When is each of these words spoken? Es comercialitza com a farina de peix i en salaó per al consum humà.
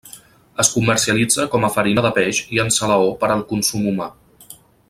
Es 0.63 0.71
comercialitza 0.77 1.45
com 1.55 1.67
a 1.67 1.71
farina 1.77 2.05
de 2.07 2.13
peix 2.17 2.41
i 2.57 2.65
en 2.67 2.75
salaó 2.81 3.15
per 3.25 3.33
al 3.37 3.47
consum 3.55 3.89
humà. 3.93 4.13